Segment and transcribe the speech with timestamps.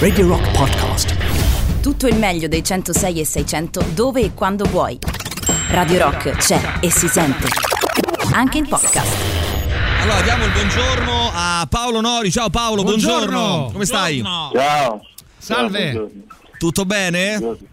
[0.00, 1.80] Radio Rock Podcast.
[1.80, 4.98] Tutto il meglio dei 106 e 600 dove e quando vuoi.
[5.68, 7.46] Radio Rock c'è e si sente.
[8.32, 9.14] Anche in podcast.
[10.00, 12.32] Allora, diamo il buongiorno a Paolo Nori.
[12.32, 13.28] Ciao Paolo, buongiorno.
[13.28, 13.70] Buongiorno.
[13.70, 14.20] Come stai?
[14.20, 15.00] Ciao.
[15.38, 15.92] Salve.
[15.92, 16.10] Ciao,
[16.58, 17.38] Tutto bene?
[17.38, 17.68] buongiorno.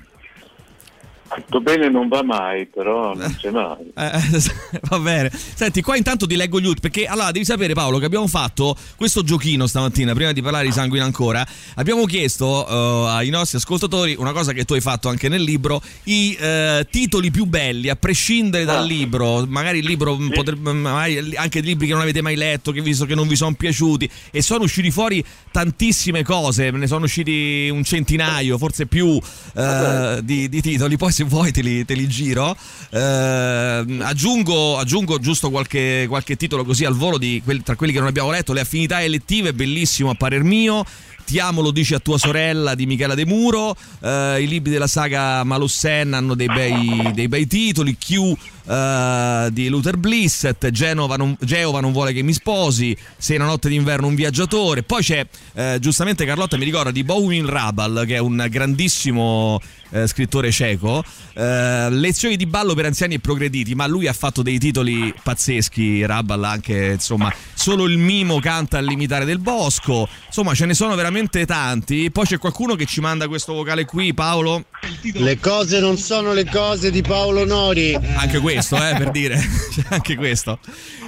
[1.35, 3.91] Tutto bene non va mai, però non c'è mai.
[3.97, 5.31] Eh, va bene.
[5.33, 6.89] Senti, qua intanto ti leggo gli ultimi.
[6.89, 10.13] Perché allora devi sapere, Paolo, che abbiamo fatto questo giochino stamattina.
[10.13, 11.45] Prima di parlare di sanguine ancora,
[11.75, 15.81] abbiamo chiesto eh, ai nostri ascoltatori una cosa che tu hai fatto anche nel libro:
[16.03, 18.85] i eh, titoli più belli, a prescindere dal Ah.
[18.85, 19.45] libro.
[19.47, 23.05] Magari il libro mm, potrebbe, magari anche libri che non avete mai letto, che visto
[23.05, 24.09] che non vi sono piaciuti.
[24.31, 26.71] E sono usciti fuori tantissime cose.
[26.71, 29.19] Ne sono usciti un centinaio, forse più
[29.55, 30.95] eh, di, di titoli.
[30.97, 32.55] Poi, se vuoi, te li, te li giro.
[32.91, 38.07] Eh, aggiungo, aggiungo giusto qualche, qualche titolo così al volo quelli- tra quelli che non
[38.07, 38.53] abbiamo letto.
[38.53, 40.85] Le affinità elettive, bellissimo a parer mio.
[41.25, 43.75] Ti amo, lo dici a tua sorella di Michela De Muro.
[43.99, 47.97] Eh, I libri della saga Malussen hanno dei bei, dei bei titoli.
[47.97, 50.69] Q eh, di Luther Blissett.
[50.69, 52.95] Genova non, Geova non vuole che mi sposi.
[53.17, 54.83] Sei una notte d'inverno un viaggiatore.
[54.83, 59.59] Poi c'è eh, giustamente Carlotta mi ricorda di Bowen Rabal, che è un grandissimo
[59.89, 61.03] eh, scrittore cieco.
[61.33, 63.75] Eh, lezioni di ballo per anziani e progrediti.
[63.75, 66.05] Ma lui ha fatto dei titoli pazzeschi.
[66.05, 67.31] Rabal anche insomma.
[67.53, 70.07] Solo il mimo canta al limitare del bosco.
[70.25, 72.09] Insomma, ce ne sono veramente tanti.
[72.09, 74.65] Poi c'è qualcuno che ci manda questo vocale qui, Paolo.
[75.13, 77.93] Le cose non sono le cose di Paolo Nori.
[77.93, 79.39] Anche questo, eh, per dire.
[79.89, 80.59] Anche questo.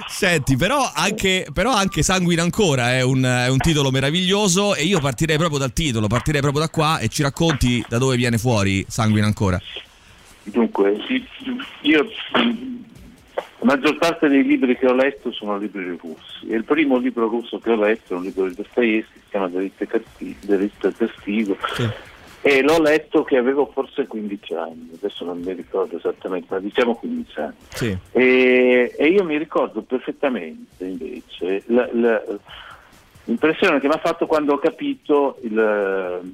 [0.08, 4.98] Senti, però anche, però anche Sanguina ancora è un, è un titolo meraviglioso e io
[4.98, 8.84] partirei proprio dal titolo, partirei proprio da qua e ci racconti da dove viene fuori
[8.88, 9.60] Sanguina ancora.
[10.44, 11.24] Dunque, sì,
[11.82, 16.48] io la maggior parte dei libri che ho letto sono libri russi.
[16.48, 19.48] E il primo libro russo che ho letto è un libro di Dostoevsky, si chiama
[19.48, 19.88] Delitto e
[20.88, 21.56] e Castigo.
[22.42, 26.94] E l'ho letto che avevo forse 15 anni, adesso non mi ricordo esattamente, ma diciamo
[26.94, 27.54] 15 anni.
[27.68, 27.98] Sì.
[28.12, 32.22] E, e io mi ricordo perfettamente invece la- la-
[33.24, 36.32] l'impressione che mi ha fatto quando ho capito il,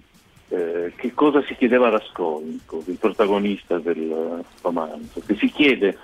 [0.48, 5.96] eh, che cosa si chiedeva Raskolnikov, il protagonista del romanzo, che si chiede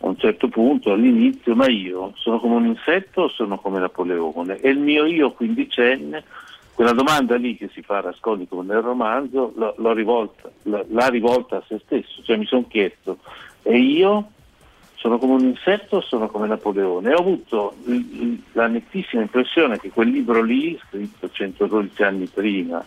[0.00, 4.60] a un certo punto all'inizio ma io sono come un insetto o sono come Napoleone?
[4.60, 6.24] E il mio io quindicenne,
[6.74, 11.56] quella domanda lì che si fa a Raskolnikov nel romanzo, l'ho- l'ho rivolta, l'ha rivolta
[11.58, 13.18] a se stesso, cioè mi sono chiesto
[13.62, 14.30] e io
[14.96, 17.10] sono come un insetto o sono come Napoleone?
[17.10, 17.74] E ho avuto
[18.52, 22.82] la nettissima impressione che quel libro lì, scritto 112 anni prima,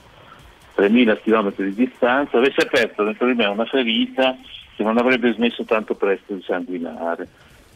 [0.77, 4.37] 3000 km di distanza, avesse aperto dentro di me una ferita
[4.75, 7.27] che non avrebbe smesso tanto presto di sanguinare.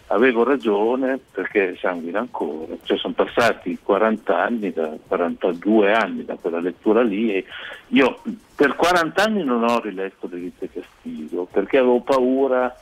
[0.08, 6.60] Avevo ragione perché sanguina ancora, cioè sono passati 40 anni, da, 42 anni da quella
[6.60, 7.46] lettura lì e
[7.88, 8.22] io
[8.56, 12.76] per 40 anni non ho riletto Delitto e Castigo perché avevo paura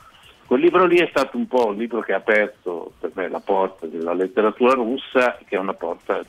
[0.50, 3.40] Quel libro lì è stato un po' un libro che ha aperto per me la
[3.40, 6.22] porta della letteratura russa, che è una porta.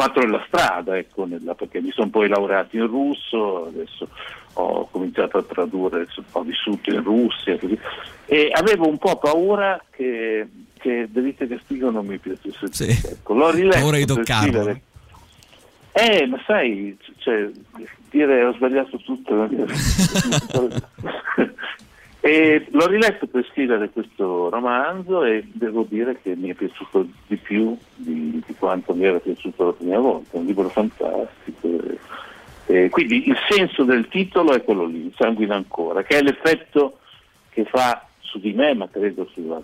[0.00, 4.08] Fatto la strada, ecco, nella- perché mi sono poi laureato in russo, adesso
[4.52, 7.76] ho cominciato a tradurre, ho vissuto in Russia, così.
[8.26, 10.46] e avevo un po' paura che,
[10.78, 12.68] che Delitto e Castigo non mi piacesse.
[12.70, 12.90] Sì.
[13.08, 14.52] Ecco, l'ho riletto Paura di toccarlo.
[14.52, 14.82] scrivere-
[15.92, 17.50] eh, ma sai, cioè,
[18.10, 19.48] dire ho sbagliato tutto.
[22.20, 27.36] e l'ho riletto per scrivere questo romanzo e devo dire che mi è piaciuto di
[27.36, 30.36] più di, di quanto mi era piaciuto la prima volta.
[30.36, 31.68] È un libro fantastico.
[32.66, 36.98] E quindi il senso del titolo è quello lì, Sanguina ancora, che è l'effetto
[37.50, 39.62] che fa su di me, ma credo sulla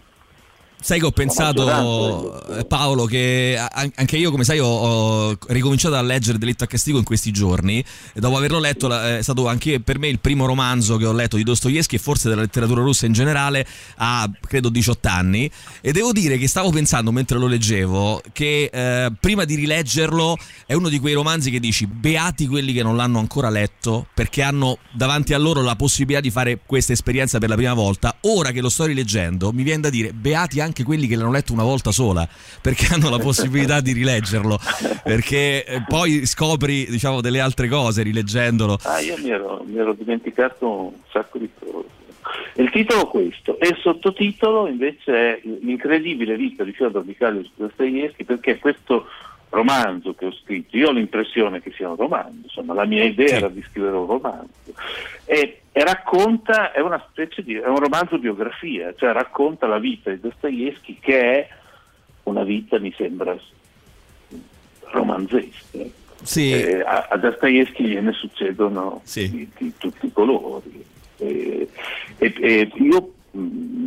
[0.84, 6.03] Sai che ho pensato, eh, Paolo, che anche io, come sai, ho, ho ricominciato a
[6.03, 7.83] leggere Delitto a Castigo in questi giorni.
[8.12, 11.15] E dopo averlo letto, la- è stato anche per me il primo romanzo che ho
[11.15, 15.50] letto di Dostoevsky e forse della letteratura russa in generale a credo 18 anni.
[15.81, 20.75] E devo dire che stavo pensando mentre lo leggevo che eh, prima di rileggerlo è
[20.75, 24.77] uno di quei romanzi che dici beati quelli che non l'hanno ancora letto perché hanno
[24.92, 28.15] davanti a loro la possibilità di fare questa esperienza per la prima volta.
[28.21, 31.53] Ora che lo sto rileggendo, mi viene da dire beati anche quelli che l'hanno letto
[31.53, 32.26] una volta sola
[32.60, 34.59] perché hanno la possibilità di rileggerlo
[35.03, 38.78] perché eh, poi scopri diciamo delle altre cose rileggendolo.
[38.82, 42.03] Ah, io mi ero, mi ero dimenticato un sacco di cose.
[42.54, 48.24] Il titolo è questo e il sottotitolo invece è L'incredibile vita di Fyodor Mikhail Dostoevsky
[48.24, 49.06] perché questo
[49.54, 53.28] romanzo che ho scritto, io ho l'impressione che sia un romanzo, insomma la mia idea
[53.28, 53.34] Sì.
[53.34, 54.72] era di scrivere un romanzo
[55.24, 60.10] e, e racconta, è una specie di, è un romanzo biografia, cioè racconta la vita
[60.10, 61.48] di Dostoevsky che è
[62.24, 63.36] una vita mi sembra
[64.91, 65.78] romanzesca.
[66.22, 66.53] Sì.
[66.53, 69.30] Eh, a, a Dostoevsky ne succedono Sì.
[69.30, 70.84] di, di tutti i colori.
[71.18, 71.68] Eh,
[72.18, 73.86] e, e io mh,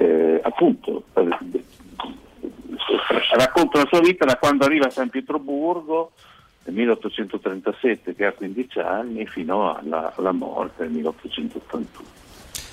[0.00, 1.04] eh, appunto
[3.36, 6.12] racconto la sua vita da quando arriva a San Pietroburgo
[6.64, 12.16] nel 1837 che ha 15 anni fino alla, alla morte nel 1881.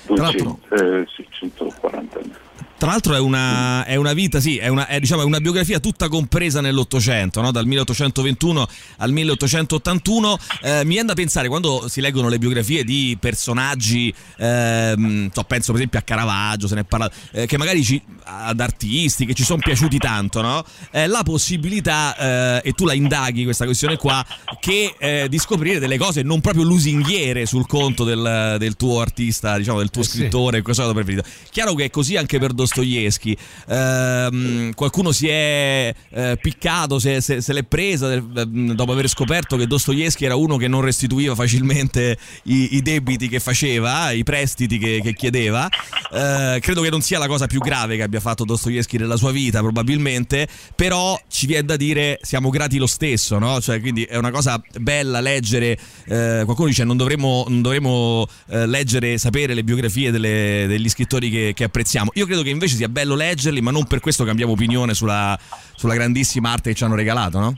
[0.04, 2.34] Tra l'altro- 200, eh, sì, 140 anni.
[2.78, 5.80] Tra l'altro è una, è una vita, sì, è una, è, diciamo, è una biografia
[5.80, 7.50] tutta compresa nell'Ottocento, no?
[7.50, 8.68] dal 1821
[8.98, 10.38] al 1881.
[10.60, 15.72] Eh, mi viene da pensare, quando si leggono le biografie di personaggi, ehm, so, penso
[15.72, 19.32] per esempio a Caravaggio, se ne è parlato, eh, che magari ci, ad artisti che
[19.32, 20.62] ci sono piaciuti tanto, no?
[20.90, 24.24] Eh, la possibilità, eh, e tu la indaghi questa questione qua,
[24.60, 29.56] che eh, di scoprire delle cose non proprio lusinghiere sul conto del, del tuo artista,
[29.56, 30.18] diciamo, del tuo Eh sì.
[30.18, 31.22] scrittore, questo è preferito.
[31.50, 33.36] Chiaro che è così anche per Dostoevsky.
[33.68, 39.56] Ehm, qualcuno si è eh, piccato, se, se- se l'è presa eh, dopo aver scoperto
[39.56, 44.78] che Dostoevsky era uno che non restituiva facilmente i, i debiti che faceva, i prestiti
[44.78, 45.68] che, che chiedeva.
[46.12, 49.32] Eh, credo che non sia la cosa più grave che abbia fatto Dostoevsky nella sua
[49.32, 53.60] vita, probabilmente, però ci viene da dire siamo grati lo stesso, no?
[53.60, 55.78] Cioè, quindi è una cosa bella leggere.
[56.06, 61.30] eh, qualcuno dice non dovremmo, non dovremmo eh, leggere sapere le biografie delle- degli scrittori
[61.30, 62.10] che, che apprezziamo.
[62.14, 65.38] Io credo che invece sia bello leggerli, ma non per questo cambiamo opinione sulla,
[65.74, 67.54] sulla grandissima arte che ci hanno regalato, no?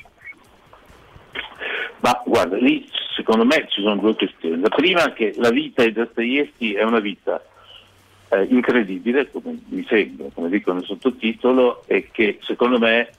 [2.01, 4.61] Ma guarda, lì secondo me ci sono due questioni.
[4.61, 7.43] La prima è che la vita di Dostoevsky è una vita
[8.31, 13.11] eh, incredibile, come mi sembra, come dico nel sottotitolo, e che secondo me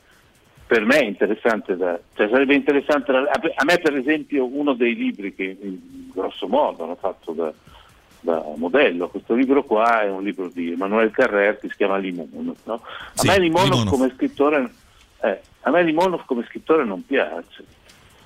[0.65, 4.95] per me è interessante, da, cioè sarebbe interessante, da- a me per esempio uno dei
[4.95, 7.51] libri che in grosso modo hanno fatto da,
[8.21, 12.55] da modello, questo libro qua è un libro di Emanuele Carrer che si chiama Limonov.
[12.63, 12.73] no?
[12.73, 12.79] A
[13.13, 14.69] Sì, me Limonov, come scrittore
[15.21, 17.63] eh, a me Limonov come scrittore non piace,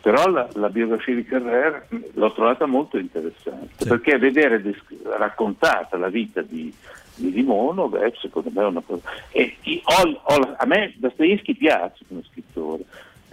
[0.01, 3.87] però la, la biografia di Carrer l'ho trovata molto interessante, Sì.
[3.87, 6.73] perché vedere desc- raccontata la vita di,
[7.15, 9.01] di Limonov è secondo me una cosa...
[9.31, 12.83] E ho- ho- a me Dostoevsky piace come scrittore,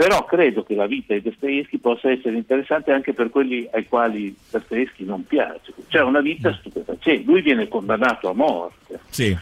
[0.00, 4.35] però credo che la vita di Dostoevsky possa essere interessante anche per quelli ai quali
[4.50, 5.75] Dostoevsky non piace.
[5.88, 7.31] Cioè una vita stupefacente.
[7.31, 9.37] Lui viene condannato a morte Sì.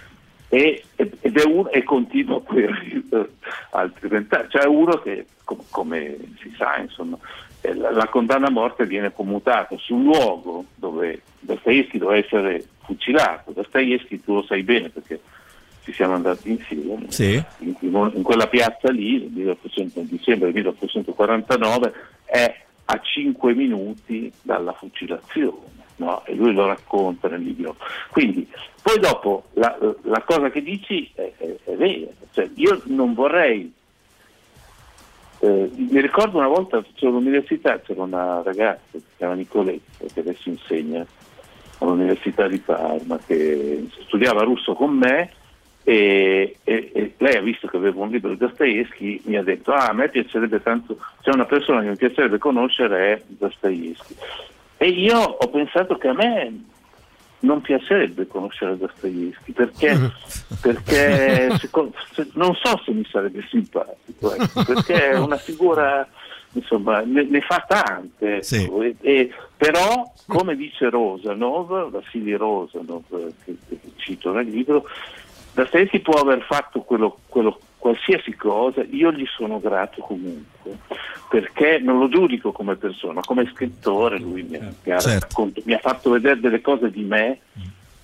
[0.49, 2.71] e, ed è uno e continua per
[3.11, 3.29] eh,
[3.71, 4.49] altri vent'anni.
[4.49, 7.17] Cioè uno che, com- come si sa, insomma,
[7.61, 13.53] eh, la, la condanna a morte viene commutata sul luogo dove Dostoevsky doveva essere fucilato.
[13.53, 15.21] Dostoevsky tu lo sai bene perché
[15.89, 17.07] ci siamo andati insieme.
[17.09, 17.43] Sì.
[17.61, 21.93] In, in- quella piazza lì, nel 1800 dicembre 1849,
[22.27, 25.77] è a 5 minuti dalla fucilazione.
[25.97, 26.23] no?
[26.27, 27.77] E lui lo racconta nel libro.
[28.11, 28.47] Quindi,
[28.83, 32.11] poi dopo la, la cosa che dici è, è- è vera.
[32.33, 33.73] Cioè, io non vorrei.
[35.41, 40.21] eh, mi ricordo una volta facevo all'università, c'era una ragazza che si chiama Nicoletta che
[40.21, 41.07] adesso insegna
[41.81, 45.31] all'Università di Parma che studiava russo con me
[45.89, 49.73] e, e- e lei ha visto che avevo un libro di Dostoevsky mi ha detto
[49.73, 54.15] ah a me piacerebbe tanto c'è una persona che mi piacerebbe conoscere è Dostoevsky
[54.77, 56.65] e io ho pensato che a me
[57.41, 59.97] non piacerebbe conoscere Dostoevsky perché,
[60.61, 66.07] perché seco- se- non so se mi sarebbe simpatico ecco, perché è una figura
[66.53, 68.65] insomma ne, ne fa tante Sì.
[68.65, 73.05] ecco, e- e- però come dice Rosanov Vassili Rosanov
[73.45, 74.85] che, che cito nel libro
[75.55, 80.79] Dostoevsky può aver fatto quello, quello- qualsiasi cosa, io gli sono grato comunque,
[81.31, 85.27] perché non lo giudico come persona, come scrittore lui mi, ha- mi ha, Certo.
[85.27, 87.39] raccont- mi ha fatto vedere delle cose di me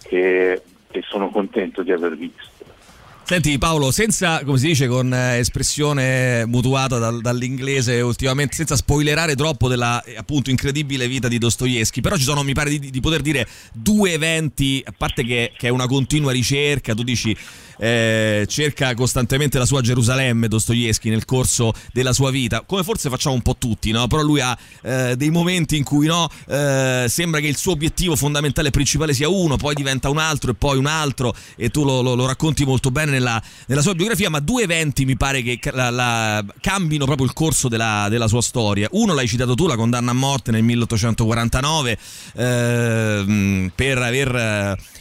[0.03, 2.53] che, che sono contento di aver visto.
[3.27, 9.35] Senti Paolo, senza, come si dice, con eh, espressione mutuata dal- dall'inglese ultimamente, senza spoilerare
[9.35, 13.01] troppo della eh, appunto incredibile vita di Dostoevsky, però ci sono, mi pare di, di
[13.01, 17.35] poter dire, due eventi, a parte che, che è una continua ricerca, tu dici
[17.79, 23.35] eh, cerca costantemente la sua Gerusalemme Dostoevsky nel corso della sua vita, come forse facciamo
[23.35, 24.07] un po' tutti, no?
[24.07, 28.17] però lui ha eh, dei momenti in cui no, eh, sembra che il suo obiettivo
[28.17, 31.85] fondamentale e principale sia uno, poi diventa un altro e poi un altro e tu
[31.85, 35.43] lo, lo- lo racconti molto bene nella, nella sua biografia, ma due eventi mi pare
[35.43, 38.89] che la- la- cambino proprio il corso della, della sua storia.
[38.93, 41.99] Uno l'hai citato tu, la condanna a morte nel 1849
[42.37, 44.35] ehm, per aver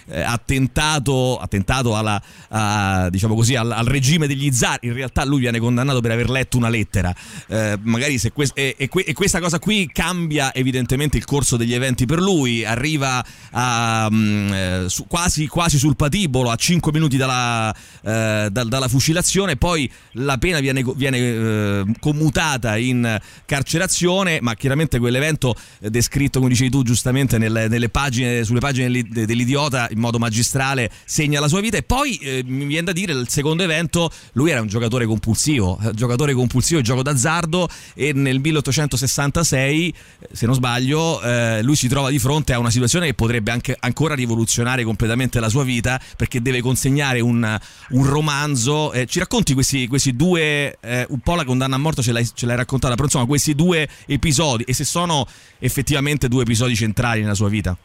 [0.08, 2.63] eh, attentato, attentato alla, a-
[3.10, 4.78] diciamo così, al, al regime degli zar.
[4.82, 7.14] In realtà lui viene condannato per aver letto una lettera.
[7.48, 11.58] Eh, magari se quest- e, e que- e questa cosa qui cambia evidentemente il corso
[11.58, 12.64] degli eventi per lui.
[12.66, 18.64] Arriva a, mm, eh, su- quasi, quasi sul patibolo, a 5 minuti dalla, eh, da,
[18.64, 26.40] dalla fucilazione, poi la pena viene, viene eh, commutata in carcerazione, ma chiaramente quell'evento descritto,
[26.40, 31.48] come dicevi tu giustamente, nelle, nelle pagine, sulle pagine dell'idiota in modo magistrale segna la
[31.48, 34.68] sua vita e poi eh, mi viene da dire il secondo evento, lui era un
[34.68, 39.94] giocatore compulsivo, eh, giocatore compulsivo di gioco d'azzardo e nel 1866,
[40.32, 43.76] se non sbaglio, eh, lui si trova di fronte a una situazione che potrebbe anche
[43.80, 48.94] ancora rivoluzionare completamente la sua vita perché deve consegnare un, un romanzo.
[48.94, 52.28] Eh, ci racconti questi, questi due, eh, un po' la condanna a morte ce l'hai,
[52.34, 55.28] ce l'hai raccontata, però insomma questi due episodi e se sono
[55.60, 57.78] effettivamente due episodi centrali nella sua vita.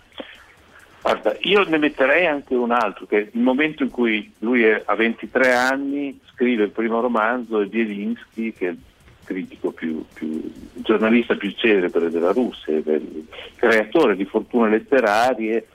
[1.08, 4.94] Guarda, io ne metterei anche un altro, che il momento in cui lui è, ha
[4.94, 8.78] 23 anni, scrive il primo romanzo e Bielinski, che è il
[9.24, 13.24] critico più, più il giornalista più celebre della Russia, il
[13.56, 15.66] creatore di fortune letterarie,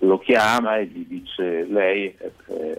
[0.00, 2.78] lo chiama e gli dice lei è,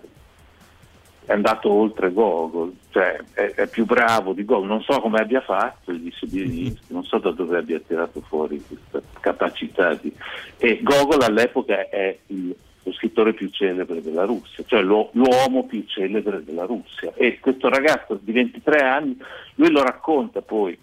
[1.32, 5.40] è andato oltre Gogol, cioè è, è, più bravo di Gogol, non so come abbia
[5.40, 10.14] fatto, gli dice Bielinski, non so da dove abbia tirato fuori questa capacità di...
[10.58, 15.86] E Gogol all'epoca è il, lo scrittore più celebre della Russia, cioè lo, l'uomo più
[15.88, 17.14] celebre della Russia.
[17.16, 19.18] E questo ragazzo di 23 anni,
[19.56, 20.78] lui lo racconta poi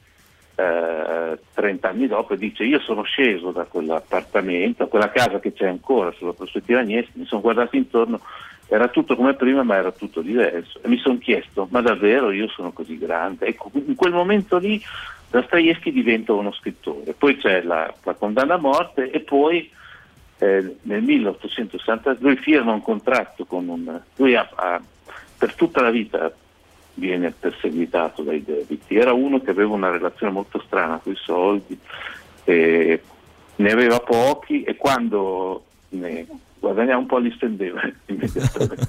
[0.55, 5.67] eh, 30 anni dopo e dice io sono sceso da quell'appartamento, quella casa che c'è
[5.67, 8.21] ancora sulla prospettiva Agnesi, mi sono guardato intorno
[8.69, 10.81] era tutto come prima ma era tutto diverso.
[10.83, 13.47] E mi sono chiesto ma davvero io sono così grande?
[13.47, 14.83] Ecco in quel momento lì
[15.31, 17.15] Dostoevsky diventa uno scrittore.
[17.15, 19.71] Poi c'è la, la condanna a morte e poi
[20.39, 24.81] eh, nel 1860 lui firma un contratto con un lui ha, ha,
[25.37, 26.33] per tutta la vita
[26.95, 28.97] viene perseguitato dai debiti.
[28.97, 31.79] Era uno che aveva una relazione molto strana con i soldi
[32.49, 33.03] eh,
[33.57, 36.27] ne aveva pochi e quando ne
[36.59, 38.89] guadagnava un po' li spendeva immediatamente.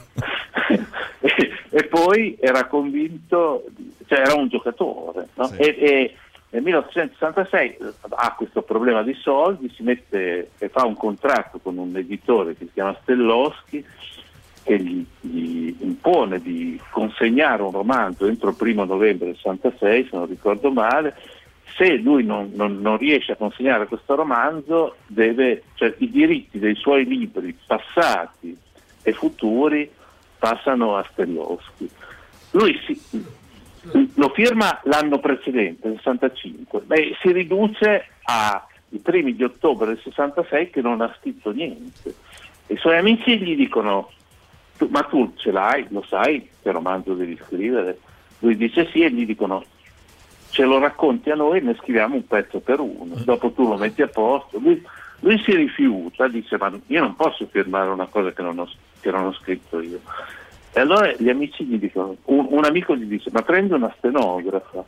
[1.19, 3.65] e, e, poi era convinto,
[4.07, 5.45] cioè era un giocatore, no?
[5.47, 5.57] sì.
[5.57, 6.15] e, e,
[6.51, 7.77] nel 1866
[8.09, 12.65] ha questo problema di soldi, si mette e fa un contratto con un editore che
[12.65, 13.85] si chiama Stelloschi
[14.63, 20.15] che gli, gli impone di consegnare un romanzo entro il primo novembre del 66, se
[20.15, 21.15] non ricordo male,
[21.75, 26.75] se lui non, non, non, riesce a consegnare questo romanzo, deve, cioè, i diritti dei
[26.75, 28.57] suoi libri passati
[29.01, 29.89] e futuri
[30.37, 31.89] passano a Stelloschi.
[32.51, 32.99] Lui si,
[34.15, 40.69] lo firma l'anno precedente, il 65, e si riduce ai primi di ottobre del 66
[40.69, 42.13] che non ha scritto niente.
[42.67, 44.11] I suoi amici gli dicono,
[44.89, 47.99] ma tu ce l'hai, lo sai che romanzo devi scrivere?
[48.39, 49.63] Lui dice sì e gli dicono
[50.49, 53.23] ce lo racconti a noi e ne scriviamo un pezzo per uno, mm.
[53.23, 54.59] dopo tu lo metti a posto.
[54.59, 54.83] Lui,
[55.21, 59.11] lui si rifiuta, dice ma io non posso firmare una cosa che non ho, che
[59.11, 59.99] non ho scritto io.
[60.71, 64.83] E allora gli amici gli dicono, un, un amico gli dice ma prendi una stenografa.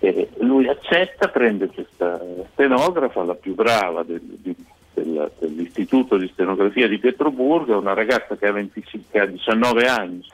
[0.00, 2.20] E lui accetta, prende questa
[2.52, 4.54] stenografa, la più brava del, di,
[4.94, 10.24] del, dell'istituto di stenografia di Pietroburgo, una ragazza che ha, 25, che ha 19 anni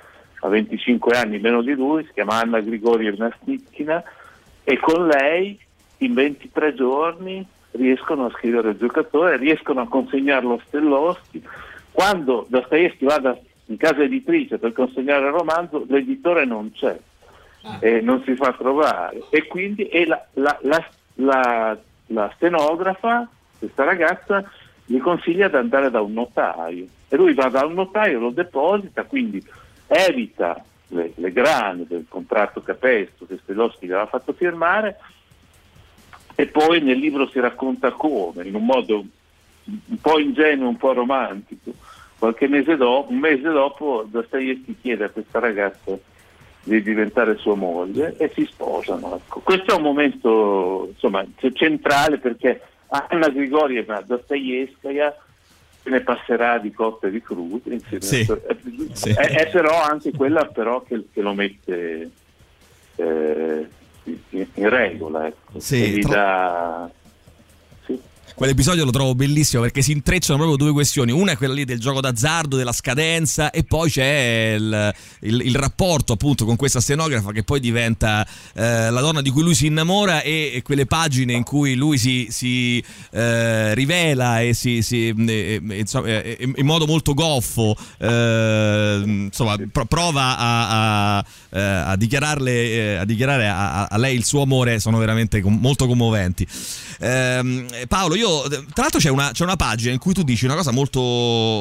[0.44, 4.02] ha 25 anni meno di lui, si chiama Anna Grigorievna Snitkina
[4.62, 5.58] e con lei
[5.98, 11.42] in 23 giorni riescono a scrivere il giocatore, riescono a consegnarlo a Stelloschi.
[11.90, 16.98] Quando Dostoevsky vada in casa editrice per consegnare il romanzo, l'editore non c'è
[17.62, 17.78] ah.
[17.80, 20.58] e non si fa trovare e quindi e la, la,
[21.14, 23.26] la, la, stenografa,
[23.58, 24.44] questa ragazza,
[24.84, 29.04] gli consiglia di andare da un notaio e lui va da un notaio, lo deposita,
[29.04, 29.42] quindi
[29.94, 34.98] evita le, le grane del contratto capestro che Stelloschi gli aveva fatto firmare
[36.34, 39.04] e poi nel libro si racconta come, in un modo
[39.66, 41.72] un po' ingenuo, un po' romantico.
[42.18, 45.96] Qualche mese dopo, un mese dopo, Dostoevsky chiede a questa ragazza
[46.64, 49.16] di diventare sua moglie e si sposano.
[49.16, 49.40] Ecco.
[49.40, 55.14] Questo è un momento insomma, centrale perché Anna Grigorievna Dostoevskaya
[55.90, 58.20] ne passerà di cotte e di crude, sì.
[58.20, 58.56] è,
[58.92, 59.10] sì.
[59.10, 62.10] È, è, però anche quella però che, che lo mette
[62.96, 63.68] eh,
[64.30, 65.60] in, regola, ecco.
[65.60, 66.90] sì, dà,
[68.34, 71.12] quell'episodio lo trovo bellissimo perché si intrecciano proprio due questioni.
[71.12, 75.54] Una è quella lì del gioco d'azzardo, della scadenza, e poi c'è il, il, il
[75.54, 79.66] rapporto appunto con questa stenografa che poi diventa eh, la donna di cui lui si
[79.66, 85.08] innamora e, e quelle pagine in cui lui si, si eh, rivela e si, si
[85.08, 92.94] e, insomma, in modo molto goffo eh, insomma, prova a, a, eh, a dichiararle eh,
[92.96, 96.46] a dichiarare a, a, lei il suo amore sono veramente com- molto commoventi.
[97.00, 100.44] Ehm, Paolo Paolo, io tra l'altro c'è una, c'è una, pagina in cui tu dici
[100.44, 101.00] una cosa molto,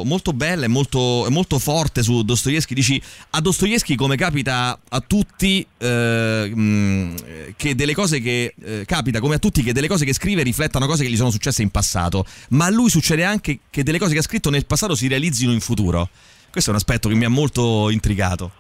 [0.06, 2.74] molto bella e molto, molto, forte su Dostoevsky.
[2.74, 9.36] Dici a Dostoevsky, come capita a tutti, eh, che delle cose che eh, capita come
[9.36, 12.26] a tutti che delle cose che scrive riflettano cose che gli sono successe in passato,
[12.50, 15.52] ma a lui succede anche che delle cose che ha scritto nel passato si realizzino
[15.52, 16.10] in futuro.
[16.52, 18.52] Questo è un aspetto che mi ha molto intrigato.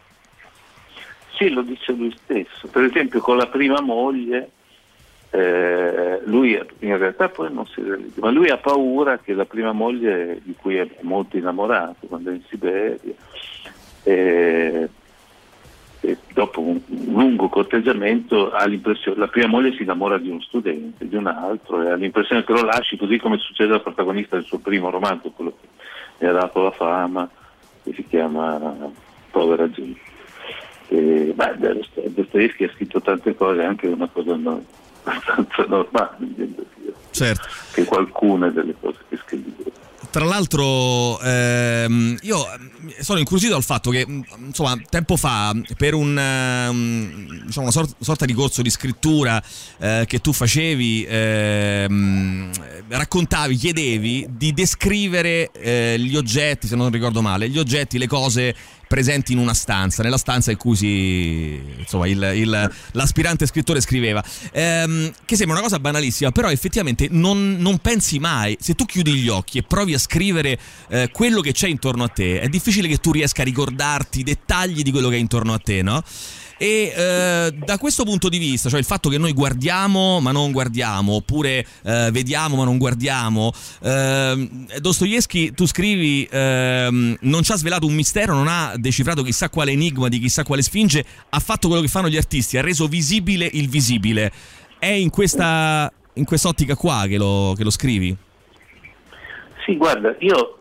[1.37, 2.67] Sì, lo dice lui stesso.
[2.67, 4.49] Per esempio con la prima moglie
[5.35, 9.71] eh, lui in realtà poi non si realizza, ma lui ha paura che la prima
[9.71, 13.15] moglie di cui è molto innamorato quando è in Siberia,
[14.03, 14.89] eh,
[16.33, 21.07] dopo un, un, lungo corteggiamento ha l'impressione, la prima moglie si innamora di uno studente,
[21.07, 24.45] di un altro e ha l'impressione che lo lasci così come succede al protagonista del
[24.45, 25.67] suo primo romanzo, quello che
[26.19, 27.27] mi ha dato la fama,
[27.81, 28.91] che si chiama
[29.31, 30.11] Povera gente.
[30.89, 34.63] Dostoevsky ha scritto tante cose, anche una cosa no,
[35.03, 36.17] abbastanza normale,
[37.11, 37.47] certo.
[37.73, 39.71] che qualcuna delle cose che scrive.
[40.13, 42.45] Tra l'altro ehm, io
[42.99, 44.05] sono incuriosito dal fatto che
[44.37, 49.41] insomma tempo fa per un, um, diciamo, una sorta, sorta, di corso di scrittura
[49.79, 52.51] eh, che tu facevi ehm,
[52.89, 58.55] raccontavi, chiedevi di descrivere eh, gli oggetti, se non ricordo male, gli oggetti, le cose
[58.93, 64.23] presenti in una stanza, nella stanza in cui si, insomma, il, il, l'aspirante scrittore scriveva,
[64.51, 69.15] ehm, che sembra una cosa banalissima, però effettivamente non, non, pensi mai, se tu chiudi
[69.15, 70.59] gli occhi e provi a scrivere
[70.89, 74.23] eh, quello che c'è intorno a te, è difficile che tu riesca a ricordarti i
[74.23, 76.03] dettagli di quello che è intorno a te, no?
[76.57, 80.51] E eh, da questo punto di vista, cioè il fatto che noi guardiamo ma non
[80.51, 87.55] guardiamo, oppure eh, vediamo ma non guardiamo, eh, Dostoevsky, tu scrivi, ehm, non ci ha
[87.55, 91.67] svelato un mistero, non ha decifrato chissà quale enigma di chissà quale sfinge, ha fatto
[91.67, 94.31] quello che fanno gli artisti, ha reso visibile il visibile.
[94.77, 98.15] È in questa in quest'ottica qua che lo, che lo scrivi?
[99.65, 100.57] Sì, guarda, io,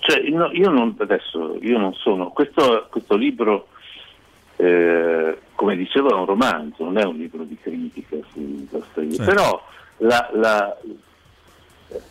[0.00, 3.68] cioè, io non, adesso io non sono, questo, questo libro
[4.56, 9.62] eh, come dicevo è un romanzo, non è un libro di critica su Dostoevsky, però
[9.98, 10.76] la, la,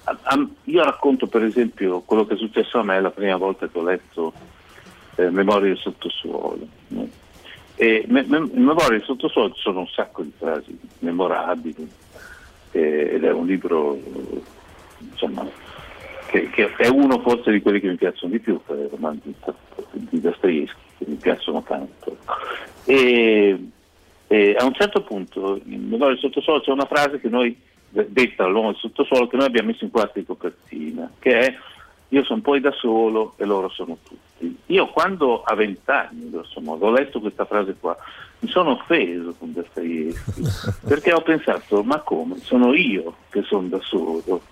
[0.04, 3.77] a, io racconto per esempio quello che è successo a me la prima volta che
[3.77, 4.34] ho letto
[5.16, 6.68] eh, Memorie del sottosuolo.
[6.90, 7.08] No?
[7.75, 11.90] E me, me, Memorie del sottosuolo ci sono un sacco di frasi memorabili
[12.72, 13.98] eh, ed è un libro
[15.00, 15.48] insomma,
[16.27, 19.34] che, che, è uno forse di quelli che mi piacciono di più, per i romanzi
[19.94, 22.18] di Dostoevsky che mi piacciono tanto.
[22.86, 23.70] E,
[24.27, 27.56] e a un certo punto, in Memoria del sottosuolo, c'è una frase che noi,
[27.90, 31.58] detta all'uomo del sottosuolo, che noi abbiamo messo in quarta di copertina, che è
[32.10, 34.32] io sono poi da solo e loro sono tutti.
[34.68, 37.98] Io quando a vent'anni, ho letto questa frase qua,
[38.44, 40.14] mi sono offeso con Dostoevsky
[40.86, 44.22] perché ho pensato ma come sono io che sono da solo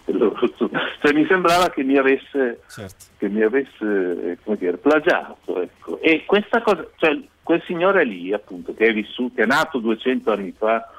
[1.02, 3.06] cioè mi sembrava che mi avesse, certo.
[3.18, 6.00] che mi avesse dire, plagiato ecco.
[6.00, 10.32] e questa cosa cioè, quel signore lì appunto che è vissuto che è nato 200
[10.32, 10.90] anni fa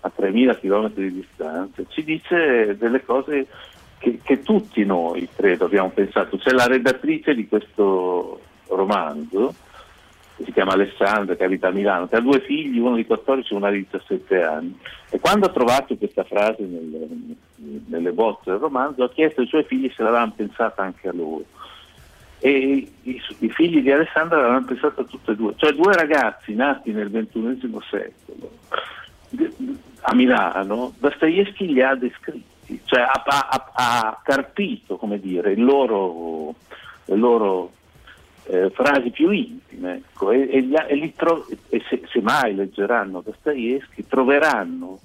[0.00, 3.48] a 3000 km di distanza ci dice delle cose
[4.06, 9.52] che, che tutti noi credo abbiamo pensato c'è la redattrice di questo romanzo
[10.44, 13.56] si chiama Alessandra, che abita a Milano, che ha due figli, uno di 14 e
[13.56, 14.78] una di 17 anni.
[15.08, 17.08] E quando ha trovato questa frase nelle,
[17.86, 21.46] nelle bozze del romanzo, ha chiesto ai suoi figli se l'avevano pensata anche a loro.
[22.40, 26.92] E i, i figli di Alessandra l'avevano pensata tutte e due, cioè due ragazzi nati
[26.92, 28.50] nel XXI secolo
[30.02, 32.44] a Milano, Dostoevsky li ha descritti,
[32.84, 36.54] cioè ha, ha, ha carpito, dire, loro,
[37.06, 37.72] il loro
[38.48, 44.06] eh, frasi più intime ecco, e, e, e, tro- e se, se, mai leggeranno Dostoevsky
[44.06, 45.00] troveranno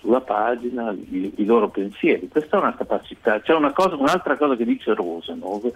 [0.00, 2.28] sulla pagina i, i, loro pensieri.
[2.28, 3.40] Questa è una capacità.
[3.40, 5.72] C'è una cosa, un'altra cosa che dice Rosenov.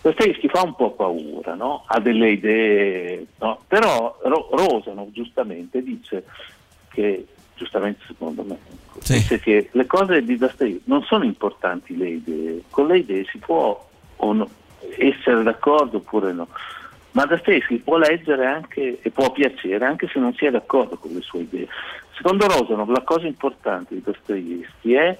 [0.00, 1.84] Dostoevsky fa un po' paura, no?
[1.86, 3.60] ha delle idee, no?
[3.66, 6.24] però Ro- Rosenov giustamente dice
[6.90, 9.14] che, giustamente secondo me, ecco, sì.
[9.14, 13.38] dice che le cose di Dostoevsky non sono importanti le idee, con le idee si
[13.38, 13.84] può
[14.20, 14.48] no,
[14.98, 16.48] essere d'accordo oppure no.
[17.12, 21.12] Ma Dostoevsky può leggere anche e può piacere anche se non si è d'accordo con
[21.12, 21.66] le sue idee.
[22.14, 25.18] Secondo Rosanov la cosa importante di Dostoevsky è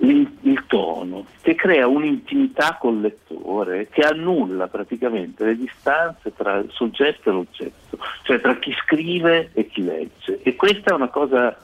[0.00, 6.70] il, il, tono, che crea un'intimità col lettore, che annulla praticamente le distanze tra il
[6.72, 7.89] soggetto e l'oggetto,
[8.22, 10.40] cioè tra chi scrive e chi legge.
[10.42, 11.56] E questa è una cosa,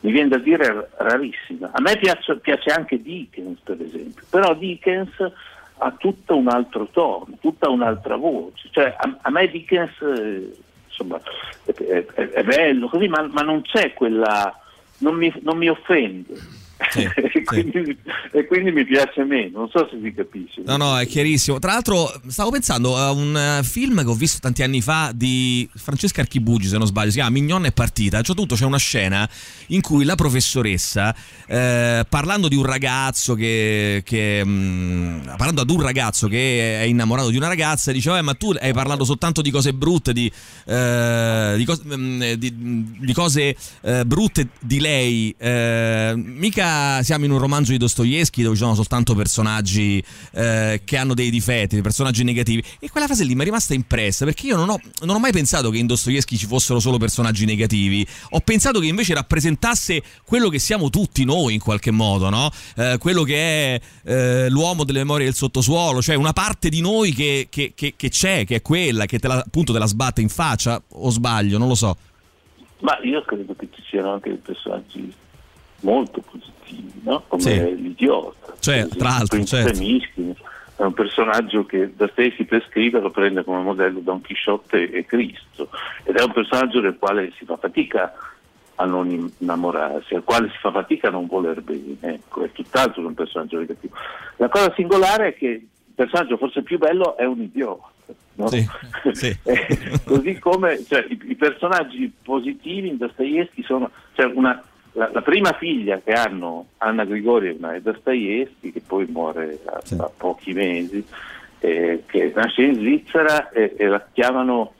[0.00, 1.70] mi viene da dire, rarissima.
[1.72, 5.12] A me piace, piace anche Dickens, per esempio, però Dickens
[5.78, 8.68] ha tutto un altro tono, tutta un'altra voce.
[8.70, 10.52] Cioè, a, a me Dickens eh,
[10.86, 11.20] insomma,
[11.64, 14.58] è, è, è, bello così, ma, ma, non c'è quella.
[14.98, 16.62] non mi, non mi offende.
[16.90, 17.96] Sì, e, quindi,
[18.32, 20.62] e, quindi, mi piace meno, non so se si capisce.
[20.64, 21.58] No, no, è chiarissimo.
[21.58, 25.68] Tra l'altro stavo pensando a un eh, film che ho visto tanti anni fa di
[25.74, 28.16] Francesca Archibugi, se non sbaglio, si chiama Mignon è partita.
[28.18, 29.28] Certo punto c'è una scena
[29.68, 31.14] in cui la professoressa,
[31.46, 36.84] eh, parlando di un ragazzo che, che mh, mm, parlando ad un ragazzo che è
[36.84, 40.30] innamorato di una ragazza, dice, ma tu hai parlato soltanto di cose brutte, di,
[40.66, 42.54] eh, di, cose, mh, mm, di,
[42.98, 45.34] di cose eh, brutte di lei.
[45.36, 46.14] Eh,
[47.02, 51.30] siamo in un romanzo di Dostoevsky dove ci sono soltanto personaggi eh, che hanno dei
[51.30, 52.62] difetti, dei personaggi negativi.
[52.78, 55.32] E quella frase lì mi è rimasta impressa perché io non ho, non ho mai
[55.32, 58.06] pensato che in Dostoevsky ci fossero solo personaggi negativi.
[58.30, 62.50] Ho pensato che invece rappresentasse quello che siamo tutti noi in qualche modo, no?
[62.76, 67.12] Eh, quello che è eh, l'uomo delle memorie del sottosuolo, cioè una parte di noi
[67.12, 70.20] che, che, che, che c'è, che è quella, che te la, appunto te la sbatte
[70.20, 71.96] in faccia, o sbaglio, non lo so.
[72.80, 75.12] Ma io credo che ci siano anche dei personaggi
[75.84, 77.22] molto positivi, no?
[77.28, 77.74] come Sì.
[77.80, 78.54] l'idiota.
[78.58, 79.78] Cioè, tra l'altro, certo.
[79.78, 80.34] Miskin
[80.76, 85.68] è un personaggio che da stessi per scriverlo prende come modello Don Chisciotte e Cristo
[86.02, 88.12] ed è un personaggio del quale si fa fatica
[88.76, 93.02] a non innamorarsi, al quale si fa fatica a non voler bene, ecco, è tutt'altro
[93.02, 93.94] che un personaggio negativo.
[94.38, 97.86] La cosa singolare è che il personaggio forse più bello è un idiota.
[98.34, 98.48] no?
[98.48, 98.66] Sì,
[99.12, 99.38] sì.
[99.44, 104.60] Eh, Così come cioè, i, i personaggi positivi in Dostoevsky sono cioè, una-
[104.94, 109.94] la, la prima figlia che hanno Anna Grigorievna e Dostoevsky, che poi muore a, Sì.
[109.98, 111.04] a pochi mesi,
[111.60, 114.74] eh, che nasce in Svizzera e, e la chiamano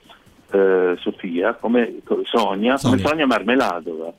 [0.51, 3.07] eh, Sofia, come come Sonia, come Sonia.
[3.07, 4.13] Sonia Marmeladova.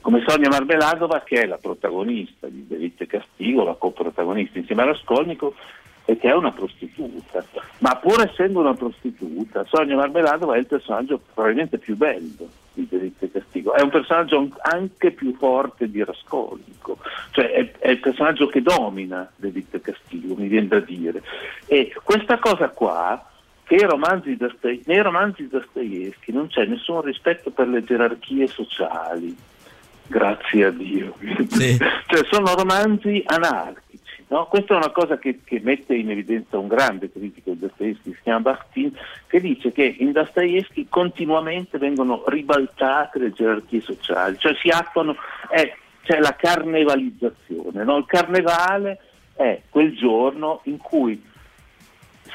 [0.00, 4.86] Come Sonia Marmeladova, che è la protagonista di Delitto e Castigo, la coprotagonista insieme a
[4.86, 5.52] Raskolnikov,
[6.04, 7.44] e che è una prostituta.
[7.78, 13.24] Ma pur essendo una prostituta, Sonia Marmeladova è il personaggio probabilmente più bello di Delitto
[13.26, 13.37] e Castigo.
[13.72, 16.98] È un personaggio anche più forte di Raskolnikov,
[17.30, 21.22] cioè è, è il personaggio che domina Delitto Castigo, mi viene da dire.
[21.66, 23.22] E questa cosa qua
[23.64, 29.36] che nei romanzi di Dostoevsky non c'è nessun rispetto per le gerarchie sociali,
[30.06, 31.14] grazie a Dio.
[31.48, 31.76] Sì.
[32.08, 33.97] cioè sono romanzi anarchici.
[34.28, 34.46] No?
[34.46, 38.20] Questa è una cosa che, che mette in evidenza un grande critico di Dostoevsky, si
[38.22, 38.92] chiama Bakhtin,
[39.26, 45.16] che dice che in Dostoevsky continuamente vengono ribaltate le gerarchie sociali, cioè si attuano,
[45.50, 47.84] è, c'è la carnevalizzazione.
[47.84, 47.98] no?
[47.98, 49.00] Il carnevale
[49.34, 51.22] è quel giorno in cui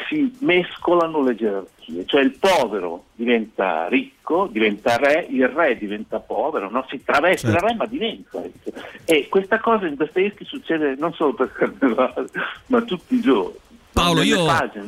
[0.07, 6.69] si mescolano le gerarchie, cioè il povero diventa ricco, diventa re, il re diventa povero,
[6.69, 6.85] no?
[6.89, 7.61] si traveste Certo.
[7.65, 8.71] da re ma diventa ricco.
[9.05, 12.29] E questa cosa in Dostoevsky succede non solo per Carnevale,
[12.67, 13.57] ma tutti i giorni.
[13.93, 14.87] Paolo, io pagine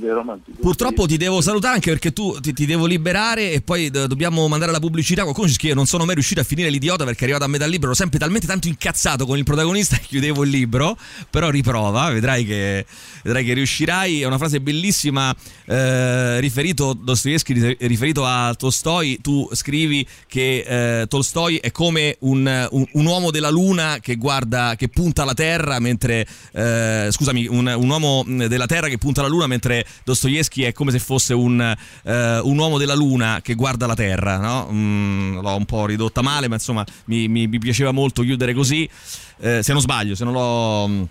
[0.60, 4.48] Purtroppo ti devo salutare anche perché tu ti, ti devo liberare e poi do- dobbiamo
[4.48, 5.22] mandare la pubblicità.
[5.24, 7.66] Qualcuno ci scrive: Non sono mai riuscito a finire l'idiota perché è arrivato a metà
[7.68, 7.88] libro.
[7.88, 10.98] Ero sempre talmente tanto incazzato con il protagonista che chiudevo il libro.
[11.30, 12.86] Però riprova, vedrai che,
[13.24, 14.22] vedrai che riuscirai.
[14.22, 15.34] È una frase bellissima.
[15.66, 19.20] Eh, riferito Dostoevsky, ri- riferito a Tolstoi.
[19.22, 24.76] Tu scrivi che eh, Tolstoi è come un, un- un uomo della luna che guarda,
[24.76, 26.26] che punta alla terra mentre.
[26.54, 30.74] eh, scusami, un, un uomo mh, della terra che punta alla luna mentre Dostoevsky è
[30.74, 31.60] come se fosse un,
[32.04, 34.38] eh, un uomo della luna che guarda la terra.
[34.38, 34.70] No?
[34.72, 38.90] Mm, l'ho un po' ridotta male, ma insomma mi, mi- mi piaceva molto chiudere così.
[39.40, 41.08] Eh, se non sbaglio, se non l'ho mh,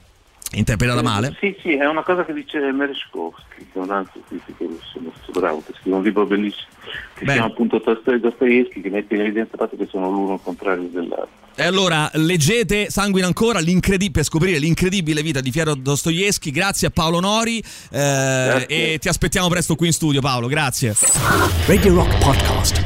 [0.54, 1.36] interpretata male.
[1.40, 5.32] Sì, sì, è una cosa che dice Merezkovsky, che è un altro critico russo molto
[5.32, 7.32] bravo, che scrive un libro bellissimo, che si Bene.
[7.32, 10.40] chiama appunto Tolstoi e Dostoevsky, che mette in evidenza il fatto che sono l'uno al
[10.42, 11.42] contrario dell'altro.
[11.56, 13.60] E allora leggete Sanguina ancora
[14.10, 16.50] per scoprire l'incredibile vita di Piero Dostoevsky.
[16.50, 17.62] Grazie a Paolo Nori
[17.92, 20.94] eh, e ti aspettiamo presto qui in studio Paolo, grazie.
[21.66, 22.82] Radio Rock Podcast.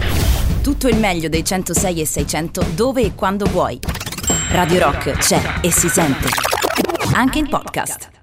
[0.62, 3.78] Tutto il meglio dei 106 e 600 dove e quando vuoi.
[4.50, 6.28] Radio Rock c'è e si sente.
[7.14, 8.17] Anche in podcast.